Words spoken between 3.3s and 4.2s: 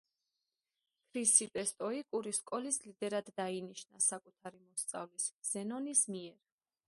დაინიშნა